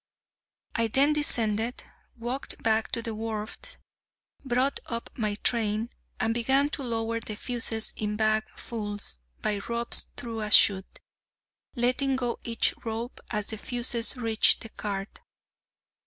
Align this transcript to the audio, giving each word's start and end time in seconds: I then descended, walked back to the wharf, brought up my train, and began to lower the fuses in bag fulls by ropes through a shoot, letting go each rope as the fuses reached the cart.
I 0.73 0.87
then 0.87 1.13
descended, 1.13 1.83
walked 2.17 2.63
back 2.63 2.91
to 2.93 3.03
the 3.03 3.13
wharf, 3.13 3.59
brought 4.43 4.79
up 4.87 5.11
my 5.15 5.35
train, 5.43 5.91
and 6.19 6.33
began 6.33 6.69
to 6.69 6.81
lower 6.81 7.19
the 7.19 7.35
fuses 7.35 7.93
in 7.95 8.15
bag 8.15 8.45
fulls 8.57 9.19
by 9.43 9.61
ropes 9.69 10.07
through 10.17 10.41
a 10.41 10.49
shoot, 10.49 10.87
letting 11.75 12.15
go 12.15 12.39
each 12.43 12.73
rope 12.83 13.19
as 13.29 13.49
the 13.51 13.59
fuses 13.59 14.17
reached 14.17 14.61
the 14.61 14.69
cart. 14.69 15.19